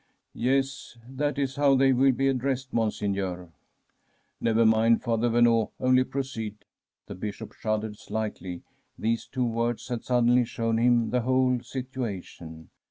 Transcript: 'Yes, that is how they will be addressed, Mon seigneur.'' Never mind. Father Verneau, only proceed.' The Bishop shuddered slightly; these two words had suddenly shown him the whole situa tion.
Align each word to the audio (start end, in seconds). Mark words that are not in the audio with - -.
'Yes, 0.49 0.97
that 1.07 1.37
is 1.37 1.57
how 1.57 1.75
they 1.75 1.93
will 1.93 2.11
be 2.11 2.27
addressed, 2.27 2.73
Mon 2.73 2.89
seigneur.'' 2.89 3.51
Never 4.41 4.65
mind. 4.65 5.03
Father 5.03 5.29
Verneau, 5.29 5.69
only 5.79 6.03
proceed.' 6.03 6.65
The 7.05 7.13
Bishop 7.13 7.53
shuddered 7.53 7.99
slightly; 7.99 8.63
these 8.97 9.27
two 9.27 9.45
words 9.45 9.89
had 9.89 10.03
suddenly 10.03 10.43
shown 10.45 10.79
him 10.79 11.11
the 11.11 11.21
whole 11.21 11.59
situa 11.59 12.23
tion. 12.23 12.71